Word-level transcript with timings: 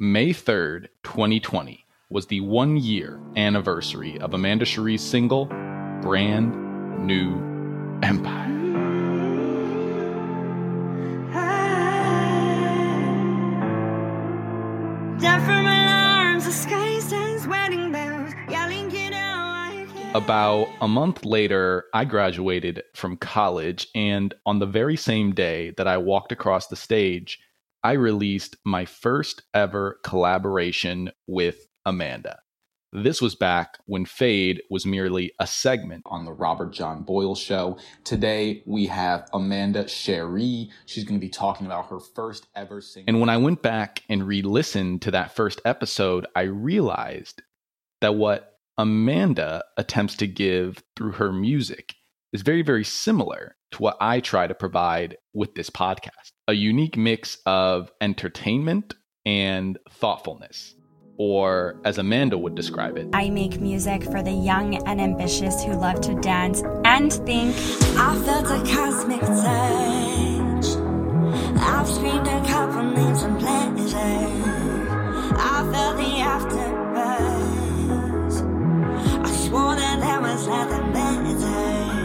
May 0.00 0.28
3rd, 0.28 0.86
2020 1.02 1.84
was 2.08 2.28
the 2.28 2.40
one 2.42 2.76
year 2.76 3.20
anniversary 3.34 4.16
of 4.20 4.32
Amanda 4.32 4.64
Cherie's 4.64 5.02
single, 5.02 5.46
Brand 6.02 6.54
New 7.04 7.34
Empire. 8.04 8.44
About 20.14 20.68
a 20.80 20.86
month 20.86 21.24
later, 21.24 21.86
I 21.92 22.04
graduated 22.04 22.84
from 22.94 23.16
college, 23.16 23.88
and 23.96 24.32
on 24.46 24.60
the 24.60 24.66
very 24.66 24.96
same 24.96 25.34
day 25.34 25.70
that 25.76 25.88
I 25.88 25.98
walked 25.98 26.30
across 26.30 26.68
the 26.68 26.76
stage, 26.76 27.40
I 27.82 27.92
released 27.92 28.56
my 28.64 28.84
first 28.84 29.42
ever 29.54 30.00
collaboration 30.02 31.10
with 31.26 31.66
Amanda. 31.86 32.40
This 32.92 33.20
was 33.20 33.34
back 33.34 33.78
when 33.84 34.06
Fade 34.06 34.62
was 34.70 34.86
merely 34.86 35.32
a 35.38 35.46
segment 35.46 36.02
on 36.06 36.24
the 36.24 36.32
Robert 36.32 36.72
John 36.72 37.02
Boyle 37.02 37.34
show. 37.34 37.78
Today 38.02 38.62
we 38.66 38.86
have 38.86 39.28
Amanda 39.34 39.86
Cherie. 39.86 40.70
She's 40.86 41.04
going 41.04 41.20
to 41.20 41.24
be 41.24 41.30
talking 41.30 41.66
about 41.66 41.90
her 41.90 42.00
first 42.00 42.46
ever 42.56 42.80
single. 42.80 43.12
And 43.12 43.20
when 43.20 43.28
I 43.28 43.36
went 43.36 43.62
back 43.62 44.02
and 44.08 44.26
re 44.26 44.40
listened 44.40 45.02
to 45.02 45.10
that 45.10 45.36
first 45.36 45.60
episode, 45.66 46.26
I 46.34 46.42
realized 46.42 47.42
that 48.00 48.14
what 48.14 48.58
Amanda 48.78 49.64
attempts 49.76 50.16
to 50.16 50.26
give 50.26 50.82
through 50.96 51.12
her 51.12 51.30
music 51.30 51.94
is 52.32 52.42
very, 52.42 52.62
very 52.62 52.84
similar 52.84 53.56
to 53.72 53.82
what 53.82 53.96
I 54.00 54.20
try 54.20 54.46
to 54.46 54.54
provide 54.54 55.16
with 55.34 55.54
this 55.54 55.70
podcast 55.70 56.32
a 56.46 56.52
unique 56.52 56.96
mix 56.96 57.38
of 57.46 57.90
entertainment 58.00 58.94
and 59.26 59.78
thoughtfulness. 59.90 60.74
Or, 61.20 61.80
as 61.84 61.98
Amanda 61.98 62.38
would 62.38 62.54
describe 62.54 62.96
it, 62.96 63.08
I 63.12 63.28
make 63.28 63.60
music 63.60 64.04
for 64.04 64.22
the 64.22 64.30
young 64.30 64.76
and 64.86 65.00
ambitious 65.00 65.64
who 65.64 65.72
love 65.72 66.00
to 66.02 66.14
dance 66.14 66.62
and 66.84 67.12
think. 67.12 67.56
I 67.98 68.16
felt 68.24 68.46
a 68.46 68.62
cosmic 68.72 69.20
touch. 69.20 70.66
I've 71.60 71.88
screamed 71.88 72.28
a 72.28 72.44
couple 72.46 72.84
names 72.84 73.22
and 73.22 73.38
pleasure. 73.38 73.96
I 75.40 75.68
felt 75.72 75.96
the 75.96 76.20
afterbirth 76.20 76.88
swore 79.48 79.74
that 79.76 80.00
there 80.00 80.20
was 80.20 80.46
nothing 80.46 80.92
better. 80.92 81.97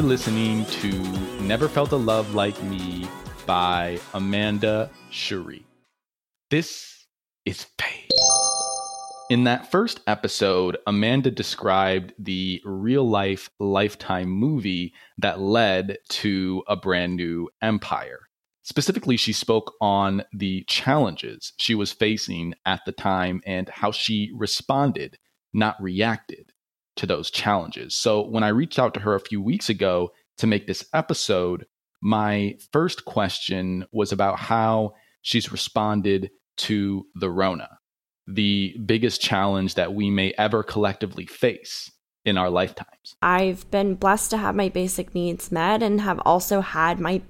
You're 0.00 0.08
listening 0.08 0.64
to 0.64 0.88
Never 1.42 1.68
Felt 1.68 1.92
a 1.92 1.96
Love 1.96 2.34
Like 2.34 2.60
Me 2.62 3.06
by 3.44 4.00
Amanda 4.14 4.88
Cherie. 5.10 5.66
This 6.48 7.06
is 7.44 7.66
Fade. 7.78 8.08
In 9.28 9.44
that 9.44 9.70
first 9.70 10.00
episode, 10.06 10.78
Amanda 10.86 11.30
described 11.30 12.14
the 12.18 12.62
real 12.64 13.06
life 13.06 13.50
lifetime 13.58 14.30
movie 14.30 14.94
that 15.18 15.38
led 15.38 15.98
to 16.08 16.62
a 16.66 16.76
brand 16.76 17.16
new 17.16 17.50
empire. 17.60 18.20
Specifically, 18.62 19.18
she 19.18 19.34
spoke 19.34 19.74
on 19.82 20.24
the 20.32 20.64
challenges 20.66 21.52
she 21.58 21.74
was 21.74 21.92
facing 21.92 22.54
at 22.64 22.80
the 22.86 22.92
time 22.92 23.42
and 23.44 23.68
how 23.68 23.90
she 23.90 24.30
responded, 24.34 25.18
not 25.52 25.76
reacted 25.78 26.52
to 27.00 27.06
those 27.06 27.30
challenges. 27.30 27.96
So 27.96 28.26
when 28.26 28.44
I 28.44 28.48
reached 28.48 28.78
out 28.78 28.92
to 28.94 29.00
her 29.00 29.14
a 29.14 29.20
few 29.20 29.40
weeks 29.40 29.70
ago 29.70 30.10
to 30.36 30.46
make 30.46 30.66
this 30.66 30.84
episode, 30.92 31.64
my 32.02 32.56
first 32.72 33.06
question 33.06 33.86
was 33.90 34.12
about 34.12 34.38
how 34.38 34.92
she's 35.22 35.50
responded 35.50 36.30
to 36.58 37.06
the 37.14 37.30
Rona, 37.30 37.70
the 38.26 38.76
biggest 38.84 39.22
challenge 39.22 39.76
that 39.76 39.94
we 39.94 40.10
may 40.10 40.34
ever 40.36 40.62
collectively 40.62 41.24
face 41.24 41.90
in 42.26 42.36
our 42.36 42.50
lifetimes. 42.50 43.16
I've 43.22 43.70
been 43.70 43.94
blessed 43.94 44.30
to 44.32 44.36
have 44.36 44.54
my 44.54 44.68
basic 44.68 45.14
needs 45.14 45.50
met 45.50 45.82
and 45.82 46.02
have 46.02 46.20
also 46.26 46.60
had 46.60 47.00
my 47.00 47.22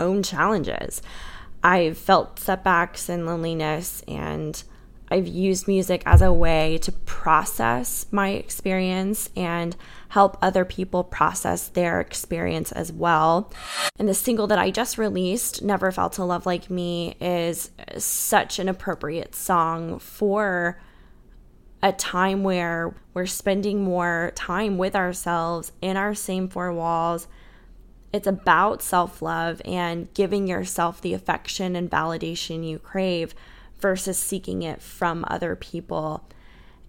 own 0.00 0.24
challenges. 0.24 1.00
I've 1.62 1.96
felt 1.96 2.40
setbacks 2.40 3.08
and 3.08 3.24
loneliness 3.24 4.02
and 4.08 4.60
I've 5.12 5.28
used 5.28 5.68
music 5.68 6.02
as 6.06 6.22
a 6.22 6.32
way 6.32 6.78
to 6.78 6.90
process 6.90 8.06
my 8.10 8.30
experience 8.30 9.28
and 9.36 9.76
help 10.08 10.38
other 10.40 10.64
people 10.64 11.04
process 11.04 11.68
their 11.68 12.00
experience 12.00 12.72
as 12.72 12.90
well. 12.90 13.52
And 13.98 14.08
the 14.08 14.14
single 14.14 14.46
that 14.46 14.58
I 14.58 14.70
just 14.70 14.96
released, 14.96 15.60
Never 15.62 15.92
Felt 15.92 16.16
a 16.16 16.24
Love 16.24 16.46
Like 16.46 16.70
Me, 16.70 17.14
is 17.20 17.70
such 17.98 18.58
an 18.58 18.70
appropriate 18.70 19.34
song 19.34 19.98
for 19.98 20.80
a 21.82 21.92
time 21.92 22.42
where 22.42 22.94
we're 23.12 23.26
spending 23.26 23.84
more 23.84 24.32
time 24.34 24.78
with 24.78 24.96
ourselves 24.96 25.72
in 25.82 25.98
our 25.98 26.14
same 26.14 26.48
four 26.48 26.72
walls. 26.72 27.28
It's 28.14 28.26
about 28.26 28.80
self 28.80 29.20
love 29.20 29.60
and 29.66 30.12
giving 30.14 30.46
yourself 30.46 31.02
the 31.02 31.12
affection 31.12 31.76
and 31.76 31.90
validation 31.90 32.66
you 32.66 32.78
crave 32.78 33.34
versus 33.82 34.16
seeking 34.18 34.62
it 34.62 34.80
from 34.80 35.24
other 35.28 35.54
people. 35.56 36.26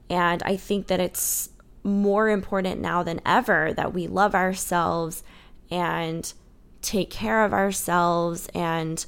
And 0.10 0.42
I 0.44 0.56
think 0.56 0.88
that 0.88 1.02
it's 1.02 1.50
more 1.84 2.30
important 2.30 2.80
now 2.80 3.04
than 3.04 3.20
ever 3.26 3.74
that 3.74 3.94
we 3.94 4.08
love 4.08 4.36
ourselves 4.36 5.24
and 5.70 6.32
take 6.82 7.10
care 7.10 7.44
of 7.44 7.54
ourselves 7.54 8.48
and 8.54 9.06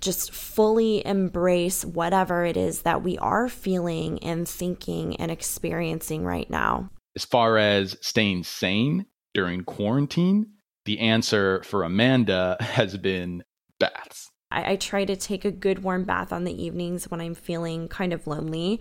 just 0.00 0.32
fully 0.32 1.04
embrace 1.06 1.84
whatever 1.84 2.44
it 2.44 2.56
is 2.56 2.82
that 2.82 3.02
we 3.02 3.18
are 3.18 3.48
feeling 3.48 4.22
and 4.22 4.48
thinking 4.48 5.16
and 5.16 5.30
experiencing 5.30 6.24
right 6.24 6.48
now. 6.50 6.90
As 7.16 7.24
far 7.24 7.58
as 7.58 7.96
staying 8.00 8.44
sane 8.44 9.06
during 9.34 9.64
quarantine, 9.64 10.46
the 10.84 11.00
answer 11.00 11.62
for 11.64 11.82
Amanda 11.82 12.56
has 12.60 12.96
been 12.96 13.42
baths. 13.80 14.30
I, 14.50 14.72
I 14.72 14.76
try 14.76 15.04
to 15.04 15.16
take 15.16 15.44
a 15.44 15.50
good 15.50 15.82
warm 15.82 16.04
bath 16.04 16.32
on 16.32 16.44
the 16.44 16.62
evenings 16.62 17.10
when 17.10 17.20
I'm 17.20 17.34
feeling 17.34 17.88
kind 17.88 18.12
of 18.12 18.26
lonely. 18.26 18.80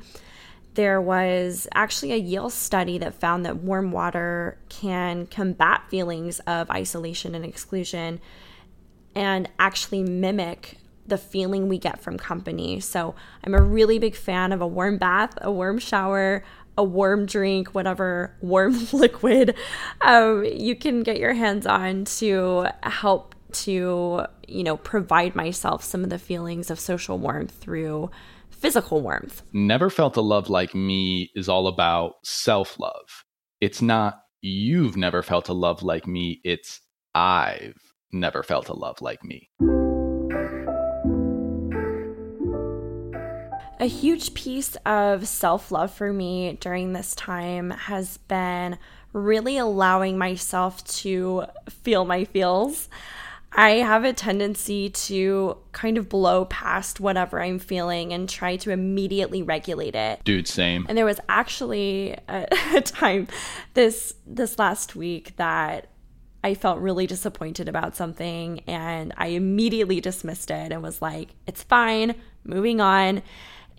There 0.74 1.02
was 1.02 1.68
actually 1.74 2.14
a 2.14 2.18
Yale 2.18 2.50
study 2.50 2.98
that 3.00 3.16
found 3.16 3.46
that 3.46 3.58
warm 3.58 3.92
water 3.92 4.58
can 4.70 5.26
combat 5.28 5.84
feelings 5.90 6.40
of 6.42 6.70
isolation 6.70 7.34
and 7.34 7.44
exclusion 7.44 8.20
and 9.16 9.50
actually 9.58 10.04
mimic 10.04 10.78
the 11.08 11.18
feeling 11.18 11.68
we 11.68 11.80
get 11.80 12.02
from 12.02 12.18
company. 12.18 12.80
So 12.80 13.16
I'm 13.44 13.56
a 13.56 13.62
really 13.62 13.98
big 13.98 14.16
fan 14.16 14.52
of 14.52 14.62
a 14.62 14.68
warm 14.68 14.98
bath, 14.98 15.34
a 15.42 15.52
warm 15.52 15.80
shower, 15.80 16.44
a 16.78 16.84
warm 16.84 17.26
drink, 17.26 17.74
whatever 17.74 18.36
warm 18.42 18.78
liquid 18.94 19.56
um, 20.02 20.46
you 20.46 20.76
can 20.76 21.02
get 21.02 21.18
your 21.18 21.34
hands 21.34 21.66
on 21.66 22.06
to 22.06 22.68
help 22.84 23.34
to, 23.54 24.26
you 24.48 24.64
know, 24.64 24.78
provide 24.78 25.36
myself 25.36 25.84
some 25.84 26.04
of 26.04 26.10
the 26.10 26.20
feelings 26.20 26.70
of 26.70 26.80
social 26.80 27.18
warmth 27.18 27.52
through 27.52 28.10
physical 28.50 29.02
warmth. 29.02 29.44
Never 29.54 29.90
Felt 29.90 30.18
a 30.18 30.22
Love 30.22 30.50
Like 30.50 30.74
Me 30.74 31.32
is 31.36 31.50
all 31.50 31.68
about 31.68 32.16
self 32.24 32.80
love. 32.80 33.26
It's 33.62 33.82
not 33.82 34.20
you've 34.42 34.98
never 34.98 35.24
felt 35.24 35.50
a 35.50 35.54
love 35.54 35.84
like 35.84 36.08
me, 36.08 36.42
it's 36.44 36.82
I've 37.16 37.78
never 38.12 38.44
felt 38.44 38.70
a 38.70 38.74
love 38.74 39.02
like 39.02 39.24
me. 39.24 39.50
A 43.80 43.86
huge 43.86 44.34
piece 44.34 44.76
of 44.88 45.28
self 45.28 45.72
love 45.72 45.94
for 45.94 46.12
me 46.12 46.58
during 46.60 46.94
this 46.94 47.14
time 47.14 47.70
has 47.72 48.18
been 48.18 48.78
really 49.14 49.58
allowing 49.58 50.18
myself 50.18 50.84
to 50.86 51.46
feel 51.70 52.06
my 52.06 52.26
feels. 52.26 52.90
I 53.58 53.72
have 53.78 54.06
a 54.06 54.14
tendency 54.14 54.92
to 54.92 55.58
kind 55.72 55.98
of 55.98 56.08
blow 56.08 56.46
past 56.46 57.00
whatever 57.00 57.42
I'm 57.42 57.58
feeling 57.58 58.14
and 58.14 58.30
try 58.30 58.56
to 58.58 58.70
immediately 58.70 59.42
regulate 59.42 59.96
it. 59.96 60.24
Dude, 60.24 60.48
same. 60.48 60.86
And 60.88 60.96
there 60.96 61.06
was 61.06 61.20
actually 61.28 62.16
a, 62.30 62.48
a 62.76 62.82
time 62.82 63.28
this 63.74 64.14
this 64.28 64.60
last 64.60 64.96
week 64.96 65.36
that 65.38 65.88
I 66.44 66.54
felt 66.54 66.80
really 66.80 67.08
disappointed 67.08 67.68
about 67.68 67.96
something 67.96 68.60
and 68.68 69.12
I 69.18 69.30
immediately 69.30 70.02
dismissed 70.02 70.52
it 70.52 70.72
and 70.72 70.84
was 70.84 71.02
like, 71.02 71.30
it's 71.48 71.64
fine, 71.64 72.14
moving 72.44 72.80
on. 72.80 73.24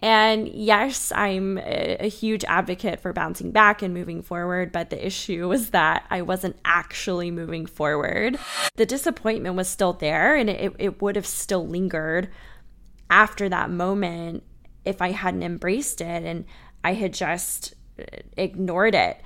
And 0.01 0.49
yes, 0.49 1.11
I'm 1.13 1.59
a, 1.59 2.09
huge 2.09 2.45
advocate 2.45 3.01
for 3.01 3.13
bouncing 3.13 3.51
back 3.51 3.83
and 3.83 3.93
moving 3.93 4.23
forward, 4.23 4.71
but 4.71 4.91
the 4.91 5.07
issue 5.07 5.49
was 5.49 5.71
that 5.71 6.07
I 6.09 6.23
wasn't 6.23 6.57
actually 6.65 7.31
moving 7.31 7.67
forward. 7.67 8.39
The 8.77 8.87
disappointment 8.87 9.57
was 9.57 9.69
still 9.69 9.93
there 9.93 10.37
and 10.37 10.49
it, 10.49 10.73
it 10.79 11.03
would 11.03 11.17
have 11.17 11.27
still 11.27 11.67
lingered 11.67 12.29
after 13.11 13.49
that 13.49 13.71
moment 13.71 14.45
if 14.85 15.03
I 15.03 15.11
hadn't 15.11 15.43
embraced 15.43 16.01
it 16.01 16.25
and 16.25 16.45
I 16.85 16.95
had 16.95 17.13
just 17.13 17.75
uh, 17.99 18.05
ignored 18.37 18.95
it. 18.95 19.21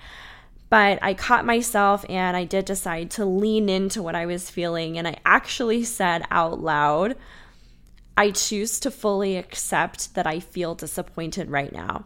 But 0.70 0.98
I 1.02 1.12
caught 1.12 1.44
myself 1.44 2.06
and 2.08 2.34
I 2.34 2.44
did 2.44 2.64
decide 2.64 3.10
to 3.12 3.26
lean 3.26 3.69
into 3.69 4.02
what 4.02 4.14
I 4.14 4.24
was 4.24 4.48
feeling. 4.48 4.96
And 4.96 5.06
I 5.06 5.19
actually 5.26 5.84
said 5.84 6.24
out 6.30 6.60
loud, 6.60 7.16
I 8.17 8.31
choose 8.31 8.79
to 8.81 8.91
fully 8.91 9.37
accept 9.37 10.14
that 10.14 10.26
I 10.26 10.41
feel 10.41 10.75
disappointed 10.75 11.50
right 11.50 11.73
now. 11.73 12.05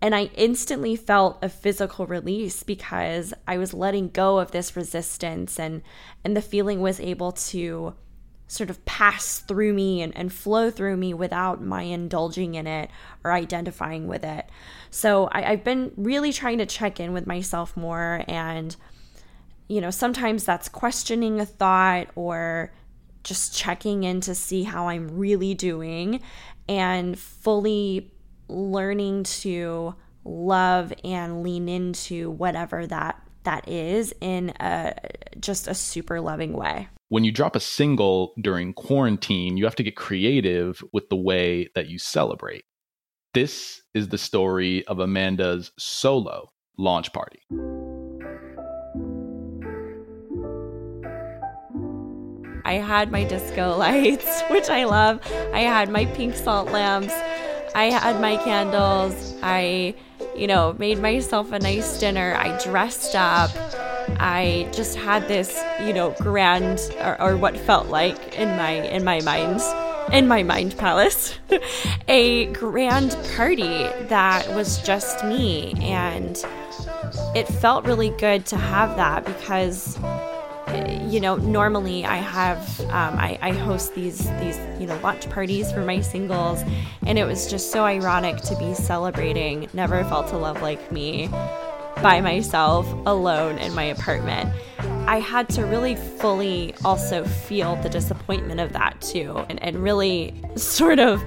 And 0.00 0.14
I 0.14 0.30
instantly 0.34 0.94
felt 0.94 1.42
a 1.42 1.48
physical 1.48 2.06
release 2.06 2.62
because 2.62 3.32
I 3.46 3.58
was 3.58 3.74
letting 3.74 4.10
go 4.10 4.38
of 4.38 4.50
this 4.50 4.76
resistance 4.76 5.58
and 5.58 5.82
and 6.22 6.36
the 6.36 6.42
feeling 6.42 6.80
was 6.80 7.00
able 7.00 7.32
to 7.32 7.94
sort 8.46 8.70
of 8.70 8.84
pass 8.84 9.40
through 9.40 9.72
me 9.72 10.02
and, 10.02 10.16
and 10.16 10.32
flow 10.32 10.70
through 10.70 10.96
me 10.96 11.12
without 11.12 11.62
my 11.62 11.82
indulging 11.82 12.54
in 12.54 12.66
it 12.66 12.90
or 13.24 13.32
identifying 13.32 14.06
with 14.06 14.22
it. 14.22 14.46
So 14.90 15.26
I, 15.32 15.52
I've 15.52 15.64
been 15.64 15.90
really 15.96 16.32
trying 16.32 16.58
to 16.58 16.66
check 16.66 17.00
in 17.00 17.12
with 17.12 17.26
myself 17.26 17.76
more 17.76 18.22
and 18.28 18.76
you 19.68 19.80
know, 19.80 19.90
sometimes 19.90 20.44
that's 20.44 20.68
questioning 20.68 21.40
a 21.40 21.46
thought 21.46 22.06
or 22.14 22.70
just 23.26 23.54
checking 23.54 24.04
in 24.04 24.20
to 24.22 24.34
see 24.34 24.62
how 24.62 24.88
I'm 24.88 25.08
really 25.18 25.52
doing 25.52 26.22
and 26.68 27.18
fully 27.18 28.12
learning 28.48 29.24
to 29.24 29.94
love 30.24 30.92
and 31.04 31.42
lean 31.42 31.68
into 31.68 32.30
whatever 32.30 32.86
that 32.86 33.20
that 33.42 33.68
is 33.68 34.14
in 34.20 34.52
a 34.60 34.94
just 35.38 35.68
a 35.68 35.74
super 35.74 36.20
loving 36.20 36.52
way. 36.52 36.88
When 37.08 37.24
you 37.24 37.32
drop 37.32 37.54
a 37.54 37.60
single 37.60 38.32
during 38.40 38.72
quarantine, 38.72 39.56
you 39.56 39.64
have 39.64 39.76
to 39.76 39.84
get 39.84 39.96
creative 39.96 40.82
with 40.92 41.08
the 41.08 41.16
way 41.16 41.68
that 41.74 41.88
you 41.88 41.98
celebrate. 41.98 42.64
This 43.34 43.82
is 43.94 44.08
the 44.08 44.18
story 44.18 44.84
of 44.86 44.98
Amanda's 44.98 45.70
solo 45.78 46.48
launch 46.78 47.12
party. 47.12 47.40
I 52.66 52.74
had 52.74 53.12
my 53.12 53.22
disco 53.22 53.76
lights, 53.78 54.42
which 54.50 54.68
I 54.68 54.84
love. 54.84 55.20
I 55.52 55.60
had 55.60 55.88
my 55.88 56.04
pink 56.04 56.34
salt 56.34 56.72
lamps. 56.72 57.14
I 57.76 57.84
had 57.84 58.20
my 58.20 58.36
candles. 58.38 59.34
I, 59.40 59.94
you 60.34 60.48
know, 60.48 60.74
made 60.76 60.98
myself 60.98 61.52
a 61.52 61.60
nice 61.60 62.00
dinner. 62.00 62.34
I 62.34 62.58
dressed 62.58 63.14
up. 63.14 63.50
I 64.18 64.68
just 64.72 64.96
had 64.96 65.28
this, 65.28 65.62
you 65.80 65.92
know, 65.92 66.14
grand 66.18 66.80
or, 67.00 67.20
or 67.22 67.36
what 67.36 67.56
felt 67.56 67.86
like 67.86 68.36
in 68.36 68.48
my 68.56 68.70
in 68.70 69.04
my 69.04 69.20
mind 69.20 69.60
in 70.12 70.28
my 70.28 70.40
mind 70.40 70.76
palace 70.78 71.34
a 72.08 72.46
grand 72.52 73.16
party 73.34 73.88
that 74.06 74.48
was 74.54 74.78
just 74.82 75.24
me 75.24 75.74
and 75.80 76.44
it 77.34 77.48
felt 77.48 77.84
really 77.84 78.10
good 78.10 78.46
to 78.46 78.56
have 78.56 78.94
that 78.96 79.24
because 79.24 79.98
you 81.10 81.20
know, 81.20 81.36
normally 81.36 82.04
I 82.04 82.16
have 82.16 82.80
um, 82.80 83.18
I, 83.18 83.38
I 83.40 83.52
host 83.52 83.94
these 83.94 84.18
these 84.40 84.58
you 84.78 84.86
know 84.86 84.98
launch 85.02 85.28
parties 85.30 85.72
for 85.72 85.84
my 85.84 86.00
singles, 86.00 86.62
and 87.06 87.18
it 87.18 87.24
was 87.24 87.50
just 87.50 87.70
so 87.70 87.84
ironic 87.84 88.36
to 88.42 88.56
be 88.56 88.74
celebrating 88.74 89.68
"Never 89.72 90.02
Felt 90.04 90.32
a 90.32 90.38
Love 90.38 90.62
Like 90.62 90.92
Me" 90.92 91.28
by 92.02 92.20
myself 92.20 92.86
alone 93.06 93.58
in 93.58 93.74
my 93.74 93.84
apartment. 93.84 94.52
I 95.06 95.20
had 95.20 95.48
to 95.50 95.64
really 95.64 95.94
fully 95.94 96.74
also 96.84 97.24
feel 97.24 97.76
the 97.76 97.88
disappointment 97.88 98.60
of 98.60 98.72
that 98.72 99.00
too, 99.00 99.44
and, 99.48 99.62
and 99.62 99.82
really 99.82 100.34
sort 100.56 100.98
of 100.98 101.22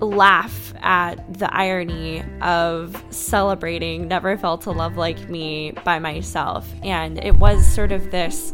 laugh 0.00 0.72
at 0.80 1.38
the 1.38 1.52
irony 1.54 2.22
of 2.40 3.02
celebrating 3.10 4.08
Never 4.08 4.36
Felt 4.36 4.66
a 4.66 4.70
Love 4.70 4.96
Like 4.96 5.28
Me 5.28 5.72
by 5.84 5.98
myself. 5.98 6.68
And 6.82 7.22
it 7.24 7.36
was 7.36 7.66
sort 7.66 7.92
of 7.92 8.10
this 8.10 8.52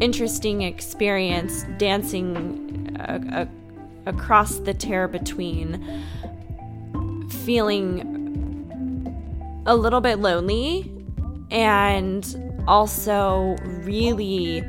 interesting 0.00 0.62
experience 0.62 1.64
dancing 1.78 2.96
uh, 3.00 3.20
uh, 3.32 3.46
across 4.06 4.58
the 4.58 4.74
tear 4.74 5.08
between 5.08 6.04
feeling 7.44 8.08
a 9.66 9.76
little 9.76 10.00
bit 10.00 10.18
lonely 10.18 10.90
and 11.50 12.64
also 12.66 13.56
really 13.84 14.64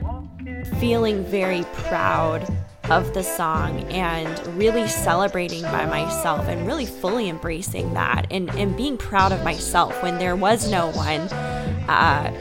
feeling 0.80 1.24
very 1.26 1.64
proud 1.74 2.48
of 2.90 3.14
the 3.14 3.24
song 3.24 3.82
and 3.92 4.46
really 4.58 4.88
celebrating 4.88 5.64
by 5.64 5.86
myself 5.86 6.48
and 6.48 6.68
really 6.68 6.86
fully 6.86 7.30
embracing 7.30 7.94
that 7.94 8.28
and, 8.30 8.50
and 8.52 8.76
being 8.76 8.98
proud 8.98 9.32
of 9.32 9.44
myself 9.44 10.02
when 10.04 10.18
there 10.18 10.36
was 10.36 10.70
no 10.70 10.92
one 10.92 11.22
uh, 11.90 12.32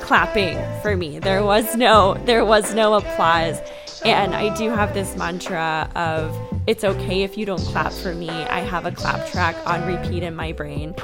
clapping 0.00 0.58
for 0.80 0.96
me. 0.96 1.18
There 1.18 1.44
was 1.44 1.76
no 1.76 2.14
there 2.24 2.44
was 2.44 2.74
no 2.74 2.94
applause. 2.94 3.60
And 4.04 4.34
I 4.34 4.54
do 4.56 4.68
have 4.70 4.94
this 4.94 5.16
mantra 5.16 5.88
of 5.94 6.36
it's 6.66 6.82
okay 6.82 7.22
if 7.22 7.38
you 7.38 7.46
don't 7.46 7.60
clap 7.60 7.92
for 7.92 8.14
me. 8.14 8.30
I 8.30 8.60
have 8.60 8.84
a 8.84 8.92
clap 8.92 9.26
track 9.30 9.56
on 9.64 9.86
repeat 9.86 10.22
in 10.22 10.34
my 10.34 10.52
brain. 10.52 10.94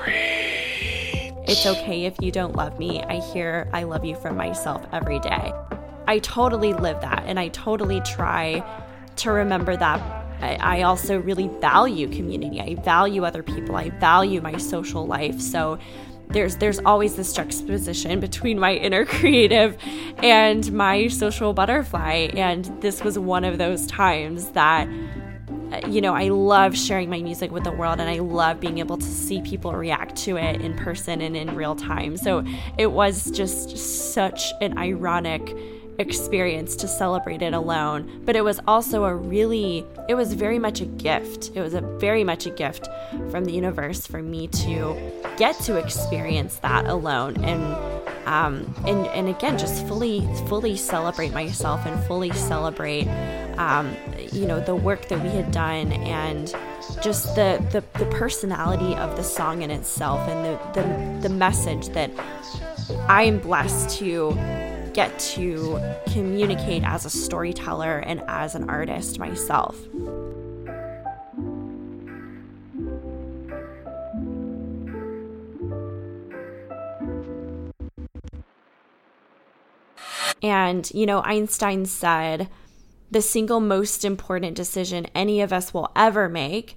It's 1.46 1.64
okay 1.64 2.04
if 2.04 2.20
you 2.20 2.32
don't 2.32 2.56
love 2.56 2.78
me. 2.78 3.02
I 3.02 3.20
hear 3.20 3.70
I 3.72 3.84
love 3.84 4.04
you 4.04 4.16
from 4.16 4.36
myself 4.36 4.84
every 4.92 5.20
day. 5.20 5.52
I 6.08 6.20
totally 6.20 6.72
live 6.72 7.02
that 7.02 7.24
and 7.26 7.38
I 7.38 7.48
totally 7.48 8.00
try 8.00 8.64
to 9.16 9.30
remember 9.30 9.76
that. 9.76 10.00
I, 10.40 10.82
also 10.82 11.18
really 11.18 11.48
value 11.60 12.08
community. 12.08 12.60
I 12.60 12.76
value 12.76 13.24
other 13.24 13.42
people. 13.42 13.74
I 13.74 13.90
value 13.90 14.40
my 14.40 14.56
social 14.56 15.04
life. 15.04 15.40
So 15.40 15.78
there's 16.28 16.56
there's 16.56 16.78
always 16.80 17.16
this 17.16 17.32
juxtaposition 17.32 18.20
between 18.28 18.58
my 18.58 18.74
inner 18.74 19.04
creative 19.04 19.76
and 20.18 20.70
my 20.72 21.08
social 21.08 21.52
butterfly 21.52 22.28
and 22.34 22.66
this 22.80 23.02
was 23.02 23.18
one 23.18 23.44
of 23.44 23.58
those 23.58 23.86
times 23.86 24.50
that 24.50 24.88
you 25.86 26.00
know, 26.00 26.14
I 26.14 26.28
love 26.28 26.76
sharing 26.76 27.10
my 27.10 27.20
music 27.20 27.50
with 27.50 27.64
the 27.64 27.70
world 27.70 28.00
and 28.00 28.08
I 28.08 28.20
love 28.20 28.58
being 28.58 28.78
able 28.78 28.96
to 28.96 29.04
see 29.04 29.42
people 29.42 29.72
react 29.72 30.16
to 30.24 30.38
it 30.38 30.62
in 30.62 30.74
person 30.74 31.20
and 31.20 31.36
in 31.36 31.54
real 31.54 31.76
time. 31.76 32.16
So 32.16 32.42
it 32.78 32.90
was 32.90 33.30
just 33.30 33.76
such 34.14 34.50
an 34.62 34.78
ironic 34.78 35.54
experience 35.98 36.76
to 36.76 36.88
celebrate 36.88 37.42
it 37.42 37.54
alone, 37.54 38.22
but 38.24 38.36
it 38.36 38.44
was 38.44 38.60
also 38.66 39.04
a 39.04 39.14
really, 39.14 39.84
it 40.08 40.14
was 40.14 40.32
very 40.32 40.58
much 40.58 40.80
a 40.80 40.86
gift. 40.86 41.50
It 41.54 41.60
was 41.60 41.74
a 41.74 41.80
very 41.80 42.24
much 42.24 42.46
a 42.46 42.50
gift 42.50 42.88
from 43.30 43.44
the 43.44 43.52
universe 43.52 44.06
for 44.06 44.22
me 44.22 44.46
to 44.48 44.96
get 45.36 45.58
to 45.60 45.76
experience 45.76 46.56
that 46.56 46.86
alone 46.86 47.42
and 47.44 47.62
um, 48.26 48.74
and 48.86 49.06
and 49.08 49.28
again 49.28 49.56
just 49.56 49.86
fully 49.86 50.20
fully 50.48 50.76
celebrate 50.76 51.32
myself 51.32 51.86
and 51.86 52.04
fully 52.04 52.30
celebrate 52.32 53.08
um, 53.56 53.96
you 54.32 54.46
know 54.46 54.60
the 54.60 54.74
work 54.74 55.08
that 55.08 55.22
we 55.22 55.30
had 55.30 55.50
done 55.50 55.92
and 55.92 56.54
just 57.02 57.34
the, 57.34 57.64
the 57.72 57.82
the 57.98 58.04
personality 58.10 58.94
of 58.96 59.16
the 59.16 59.24
song 59.24 59.62
in 59.62 59.70
itself 59.70 60.28
and 60.28 60.44
the 60.44 60.82
the, 60.82 61.28
the 61.28 61.34
message 61.34 61.88
that 61.88 62.10
I 63.08 63.22
am 63.22 63.38
blessed 63.38 63.98
to 63.98 64.32
get 64.98 65.16
to 65.16 65.80
communicate 66.12 66.82
as 66.82 67.04
a 67.04 67.10
storyteller 67.10 68.00
and 68.00 68.20
as 68.26 68.56
an 68.56 68.68
artist 68.68 69.16
myself. 69.16 69.78
And, 80.42 80.90
you 80.92 81.06
know, 81.06 81.22
Einstein 81.22 81.86
said, 81.86 82.48
the 83.08 83.22
single 83.22 83.60
most 83.60 84.04
important 84.04 84.56
decision 84.56 85.06
any 85.14 85.40
of 85.42 85.52
us 85.52 85.72
will 85.72 85.92
ever 85.94 86.28
make 86.28 86.76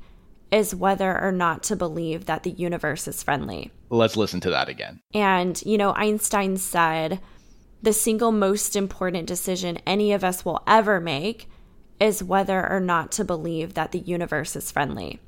is 0.51 0.75
whether 0.75 1.19
or 1.19 1.31
not 1.31 1.63
to 1.63 1.75
believe 1.75 2.25
that 2.25 2.43
the 2.43 2.51
universe 2.51 3.07
is 3.07 3.23
friendly. 3.23 3.71
Let's 3.89 4.15
listen 4.15 4.41
to 4.41 4.51
that 4.51 4.69
again. 4.69 5.01
And, 5.11 5.59
you 5.65 5.79
know, 5.79 5.93
Einstein 5.93 6.57
said, 6.57 7.19
the 7.81 7.93
single 7.93 8.31
most 8.31 8.75
important 8.75 9.27
decision 9.27 9.79
any 9.85 10.13
of 10.13 10.23
us 10.23 10.45
will 10.45 10.61
ever 10.67 10.99
make 10.99 11.49
is 11.99 12.23
whether 12.23 12.69
or 12.69 12.79
not 12.79 13.11
to 13.13 13.23
believe 13.23 13.73
that 13.73 13.91
the 13.91 13.99
universe 13.99 14.55
is 14.55 14.71
friendly. 14.71 15.19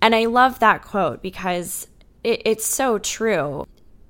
And 0.00 0.14
I 0.14 0.26
love 0.26 0.58
that 0.58 0.82
quote 0.82 1.22
because 1.22 1.88
it, 2.24 2.42
it's 2.44 2.66
so 2.66 2.98
true. 2.98 3.66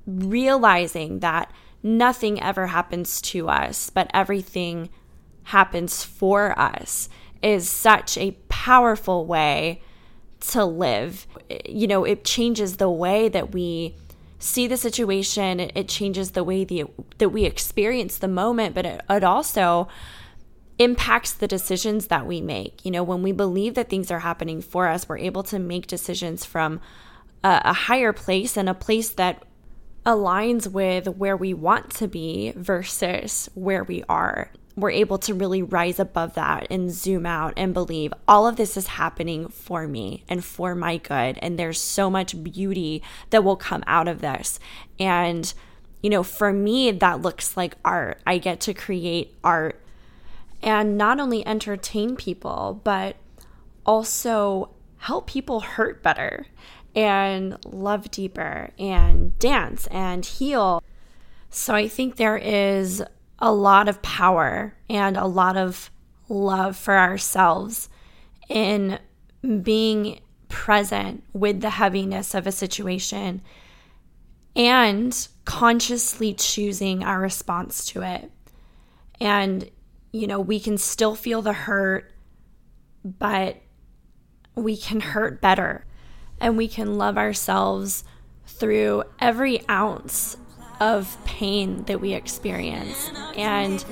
Realizing 0.07 1.21
that 1.21 1.53
nothing 1.83 2.43
ever 2.43 2.69
happens 2.69 3.21
to 3.23 3.49
us, 3.49 3.91
but 3.91 4.11
everything 4.15 4.89
happens 5.45 6.05
for 6.05 6.59
us 6.59 7.09
is 7.43 7.69
such 7.69 8.17
a 8.17 8.37
powerful 8.49 9.27
way 9.27 9.83
to 10.41 10.65
live. 10.65 11.27
You 11.67 11.87
know, 11.87 12.05
it 12.05 12.25
changes 12.25 12.77
the 12.77 12.91
way 12.91 13.29
that 13.29 13.53
we 13.53 13.97
see 14.43 14.67
the 14.67 14.77
situation. 14.77 15.61
It, 15.61 15.89
changes 15.89 16.33
the 16.33 16.45
way 16.45 16.65
the, 16.65 16.85
that 17.19 17.31
we 17.31 17.45
experience 17.45 18.19
the 18.19 18.29
moment, 18.29 18.75
but 18.75 18.87
it, 18.87 19.01
it 19.09 19.25
also 19.25 19.89
impacts 20.79 21.33
the 21.33 21.47
decisions 21.47 22.09
that 22.09 22.27
we 22.27 22.41
make. 22.41 22.85
You 22.85 22.91
know, 22.91 23.03
when 23.03 23.23
we 23.23 23.33
believe 23.33 23.75
that 23.75 23.89
things 23.89 24.11
are 24.11 24.21
happening 24.21 24.61
for 24.61 24.89
us, 24.89 25.09
we're 25.09 25.19
able 25.19 25.43
to 25.45 25.59
make 25.59 25.87
decisions 25.87 26.45
from 26.45 26.81
a, 27.45 27.63
a 27.67 27.73
higher 27.73 28.13
place 28.13 28.57
and 28.57 28.69
a 28.69 28.75
place 28.75 29.11
that 29.11 29.45
aligns 30.05 30.67
with 30.67 31.07
where 31.09 31.37
we 31.37 31.55
want 31.55 31.91
to 31.91 32.09
be 32.09 32.53
versus 32.57 33.49
where 33.55 33.85
we 33.85 34.03
are. 34.09 34.51
We're 34.75 34.91
able 34.91 35.19
to 35.19 35.35
really 35.35 35.63
rise 35.63 36.01
above 36.01 36.35
that 36.35 36.67
and 36.71 36.91
zoom 36.91 37.27
out 37.27 37.53
and 37.57 37.75
believe 37.75 38.13
all 38.27 38.47
of 38.47 38.57
this 38.57 38.77
is 38.77 38.87
happening 38.87 39.49
for 39.49 39.87
me 39.87 40.25
and 40.29 40.45
for 40.45 40.75
my 40.75 40.97
good. 40.97 41.39
And 41.43 41.59
there's 41.59 41.81
so 41.81 42.09
much 42.09 42.43
beauty 42.43 43.03
that 43.31 43.45
will 43.45 43.57
come 43.57 43.85
out 43.87 44.09
of 44.09 44.21
this. 44.23 44.59
And, 44.99 45.53
you 46.03 46.09
know, 46.09 46.23
for 46.23 46.53
me, 46.53 46.91
that 46.91 47.21
looks 47.21 47.57
like 47.57 47.77
art. 47.85 48.21
I 48.27 48.39
get 48.39 48.61
to 48.61 48.75
create 48.75 49.35
art 49.45 49.79
and 50.63 50.97
not 50.97 51.21
only 51.21 51.47
entertain 51.47 52.17
people, 52.17 52.81
but 52.85 53.17
also 53.85 54.71
help 54.99 55.27
people 55.27 55.61
hurt 55.61 56.03
better 56.03 56.47
and 56.95 57.57
love 57.65 58.11
deeper 58.11 58.71
and 58.79 59.37
dance 59.39 59.87
and 59.89 60.25
heal. 60.25 60.83
So 61.51 61.75
I 61.75 61.89
think 61.89 62.17
there 62.17 62.39
is 62.39 63.03
a 63.43 63.53
lot 63.53 63.89
of 63.89 64.01
power 64.03 64.75
and 64.89 65.17
a 65.17 65.27
lot 65.27 65.57
of 65.57 65.91
love 66.29 66.77
for 66.77 66.97
ourselves 66.97 67.89
in 68.49 69.01
being 69.63 70.21
present 70.49 71.25
with 71.33 71.61
the 71.61 71.71
heaviness 71.71 72.35
of 72.35 72.47
a 72.47 72.53
situation 72.53 73.43
and 74.55 75.27
consciously 75.45 76.33
choosing 76.33 77.03
our 77.03 77.19
response 77.19 77.85
to 77.87 78.03
it. 78.03 78.31
And, 79.21 79.69
you 80.13 80.29
know, 80.29 80.39
we 80.39 80.61
can 80.61 80.79
still 80.79 81.17
feel 81.17 81.43
the 81.43 81.53
hurt, 81.53 82.13
but 83.05 83.57
we 84.55 84.77
can 84.77 85.01
hurt 85.01 85.41
better 85.41 85.85
and 86.41 86.57
we 86.57 86.69
can 86.69 86.97
love 86.97 87.19
ourselves 87.19 88.05
through 88.47 89.03
every 89.19 89.69
ounce 89.69 90.37
of 90.81 91.17
pain 91.25 91.85
that 91.85 92.01
we 92.01 92.15
experience 92.15 93.11
and 93.37 93.85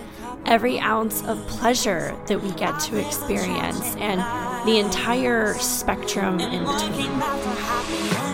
every 0.46 0.78
ounce 0.78 1.22
of 1.24 1.38
pleasure 1.48 2.16
that 2.26 2.42
we 2.42 2.50
get 2.52 2.78
to 2.80 2.98
experience 2.98 3.96
and 3.96 4.20
the 4.66 4.78
entire 4.78 5.54
spectrum 5.54 6.40
in 6.40 6.64
between. 6.64 8.29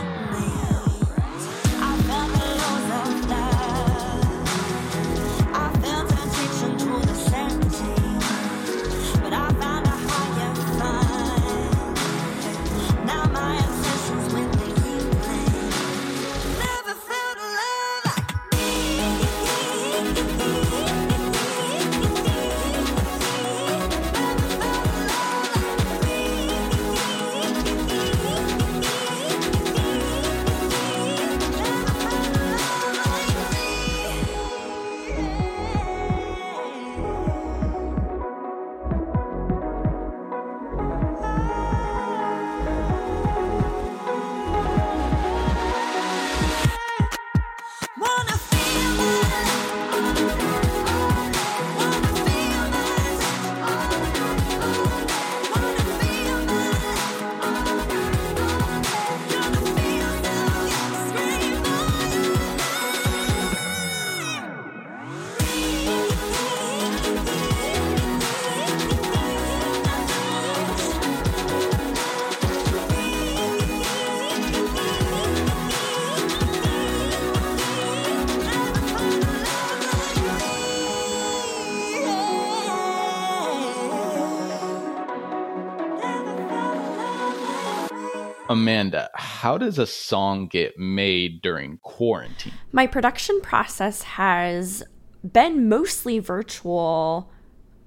Amanda, 88.48 89.10
how 89.14 89.58
does 89.58 89.78
a 89.78 89.86
song 89.86 90.46
get 90.46 90.78
made 90.78 91.42
during 91.42 91.78
quarantine? 91.78 92.52
My 92.70 92.86
production 92.86 93.40
process 93.40 94.02
has 94.02 94.84
been 95.24 95.68
mostly 95.68 96.20
virtual 96.20 97.30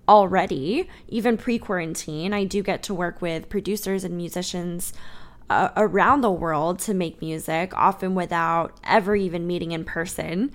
already, 0.10 0.90
even 1.08 1.38
pre 1.38 1.60
quarantine. 1.60 2.34
I 2.34 2.44
do 2.44 2.62
get 2.62 2.84
to 2.84 2.94
work 2.94 3.22
with 3.22 3.48
producers 3.48 4.04
and 4.04 4.18
musicians 4.18 4.92
uh, 5.50 5.70
around 5.78 6.22
the 6.22 6.32
world 6.32 6.80
to 6.80 6.94
make 6.94 7.22
music, 7.22 7.72
often 7.76 8.14
without 8.14 8.78
ever 8.84 9.16
even 9.16 9.48
meeting 9.48 9.72
in 9.72 9.86
person. 9.86 10.52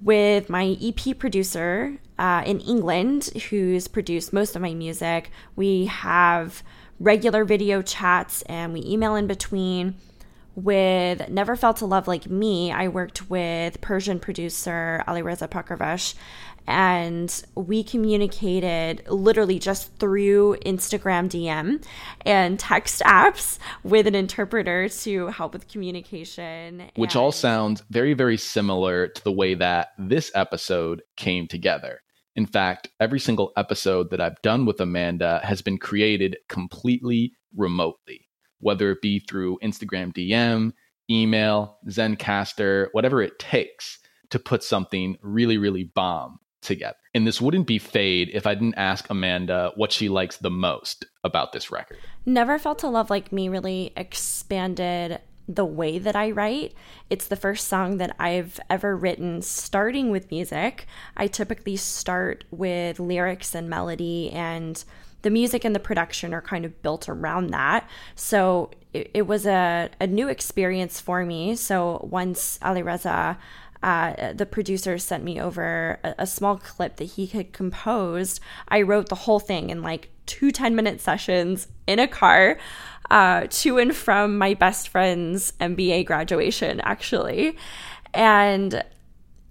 With 0.00 0.48
my 0.48 0.76
EP 0.80 1.18
producer 1.18 1.98
uh, 2.18 2.42
in 2.44 2.60
England, 2.60 3.30
who's 3.50 3.88
produced 3.88 4.32
most 4.32 4.54
of 4.54 4.62
my 4.62 4.74
music, 4.74 5.30
we 5.56 5.86
have 5.86 6.62
regular 7.02 7.44
video 7.44 7.82
chats 7.82 8.42
and 8.42 8.72
we 8.72 8.82
email 8.86 9.16
in 9.16 9.26
between. 9.26 9.96
With 10.54 11.30
Never 11.30 11.56
Felt 11.56 11.80
a 11.80 11.86
Love 11.86 12.06
Like 12.06 12.28
Me, 12.28 12.70
I 12.70 12.88
worked 12.88 13.30
with 13.30 13.80
Persian 13.80 14.20
producer 14.20 15.02
Alireza 15.08 15.48
Pakravesh 15.48 16.14
and 16.66 17.42
we 17.54 17.82
communicated 17.82 19.02
literally 19.08 19.58
just 19.58 19.96
through 19.96 20.56
Instagram 20.64 21.28
DM 21.28 21.82
and 22.26 22.58
text 22.60 23.00
apps 23.00 23.58
with 23.82 24.06
an 24.06 24.14
interpreter 24.14 24.90
to 24.90 25.28
help 25.28 25.54
with 25.54 25.68
communication. 25.68 26.90
Which 26.96 27.16
all 27.16 27.32
sounds 27.32 27.82
very, 27.90 28.12
very 28.12 28.36
similar 28.36 29.08
to 29.08 29.24
the 29.24 29.32
way 29.32 29.54
that 29.54 29.88
this 29.98 30.30
episode 30.34 31.02
came 31.16 31.48
together. 31.48 32.02
In 32.34 32.46
fact, 32.46 32.88
every 32.98 33.20
single 33.20 33.52
episode 33.56 34.10
that 34.10 34.20
I've 34.20 34.40
done 34.42 34.64
with 34.64 34.80
Amanda 34.80 35.40
has 35.44 35.60
been 35.60 35.78
created 35.78 36.36
completely 36.48 37.32
remotely, 37.54 38.28
whether 38.60 38.90
it 38.90 39.02
be 39.02 39.18
through 39.18 39.58
Instagram 39.62 40.12
DM, 40.14 40.72
email, 41.10 41.78
Zencastr, 41.88 42.88
whatever 42.92 43.20
it 43.22 43.38
takes 43.38 43.98
to 44.30 44.38
put 44.38 44.62
something 44.62 45.16
really, 45.20 45.58
really 45.58 45.84
bomb 45.84 46.38
together. 46.62 46.96
And 47.12 47.26
this 47.26 47.40
wouldn't 47.40 47.66
be 47.66 47.78
Fade 47.78 48.30
if 48.32 48.46
I 48.46 48.54
didn't 48.54 48.76
ask 48.76 49.10
Amanda 49.10 49.72
what 49.74 49.92
she 49.92 50.08
likes 50.08 50.38
the 50.38 50.50
most 50.50 51.04
about 51.24 51.52
this 51.52 51.70
record. 51.70 51.98
Never 52.24 52.58
Felt 52.58 52.82
a 52.82 52.88
Love 52.88 53.10
Like 53.10 53.32
Me 53.32 53.48
really 53.48 53.92
expanded 53.96 55.20
the 55.48 55.64
way 55.64 55.98
that 55.98 56.16
I 56.16 56.30
write. 56.30 56.74
It's 57.10 57.28
the 57.28 57.36
first 57.36 57.68
song 57.68 57.98
that 57.98 58.14
I've 58.18 58.58
ever 58.70 58.96
written 58.96 59.42
starting 59.42 60.10
with 60.10 60.30
music. 60.30 60.86
I 61.16 61.26
typically 61.26 61.76
start 61.76 62.44
with 62.50 63.00
lyrics 63.00 63.54
and 63.54 63.68
melody, 63.68 64.30
and 64.30 64.82
the 65.22 65.30
music 65.30 65.64
and 65.64 65.74
the 65.74 65.80
production 65.80 66.34
are 66.34 66.42
kind 66.42 66.64
of 66.64 66.82
built 66.82 67.08
around 67.08 67.48
that. 67.50 67.88
So 68.14 68.70
it, 68.92 69.10
it 69.14 69.26
was 69.26 69.46
a, 69.46 69.90
a 70.00 70.06
new 70.06 70.28
experience 70.28 71.00
for 71.00 71.24
me. 71.24 71.56
So 71.56 72.06
once 72.10 72.58
Alireza 72.62 73.36
uh, 73.82 74.32
the 74.32 74.46
producer 74.46 74.96
sent 74.96 75.24
me 75.24 75.40
over 75.40 75.98
a, 76.04 76.14
a, 76.18 76.26
small 76.26 76.56
clip 76.56 76.96
that 76.96 77.04
he 77.04 77.26
had 77.26 77.52
composed. 77.52 78.38
I 78.68 78.82
wrote 78.82 79.08
the 79.08 79.16
whole 79.16 79.40
thing 79.40 79.70
in 79.70 79.82
like 79.82 80.10
two 80.26 80.52
10 80.52 80.76
minute 80.76 81.00
sessions 81.00 81.66
in 81.88 81.98
a 81.98 82.06
car 82.06 82.58
uh, 83.12 83.46
to 83.50 83.78
and 83.78 83.94
from 83.94 84.38
my 84.38 84.54
best 84.54 84.88
friend's 84.88 85.52
MBA 85.60 86.06
graduation, 86.06 86.80
actually. 86.80 87.58
And 88.14 88.82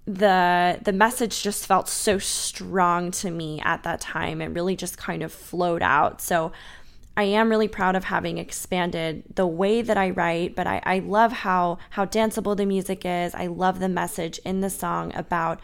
the 0.04 0.80
the 0.82 0.92
message 0.92 1.44
just 1.44 1.64
felt 1.64 1.88
so 1.88 2.18
strong 2.18 3.12
to 3.12 3.30
me 3.30 3.60
at 3.60 3.84
that 3.84 4.00
time. 4.00 4.42
It 4.42 4.46
really 4.46 4.74
just 4.74 4.98
kind 4.98 5.22
of 5.22 5.32
flowed 5.32 5.80
out. 5.80 6.20
So 6.20 6.50
I 7.16 7.22
am 7.22 7.50
really 7.50 7.68
proud 7.68 7.94
of 7.94 8.02
having 8.04 8.38
expanded 8.38 9.22
the 9.36 9.46
way 9.46 9.80
that 9.80 9.96
I 9.96 10.10
write, 10.10 10.56
but 10.56 10.66
I, 10.66 10.82
I 10.84 10.98
love 10.98 11.30
how 11.30 11.78
how 11.90 12.04
danceable 12.04 12.56
the 12.56 12.66
music 12.66 13.02
is. 13.04 13.32
I 13.32 13.46
love 13.46 13.78
the 13.78 13.88
message 13.88 14.38
in 14.38 14.60
the 14.60 14.70
song 14.70 15.14
about 15.14 15.60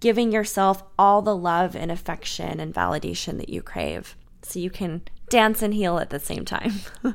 giving 0.00 0.32
yourself 0.32 0.82
all 0.98 1.20
the 1.20 1.36
love 1.36 1.76
and 1.76 1.92
affection 1.92 2.58
and 2.58 2.72
validation 2.74 3.36
that 3.36 3.50
you 3.50 3.60
crave 3.60 4.16
so 4.40 4.58
you 4.58 4.70
can 4.70 5.02
dance 5.28 5.62
and 5.62 5.74
heal 5.74 5.98
at 5.98 6.10
the 6.10 6.20
same 6.20 6.44
time. 6.44 6.74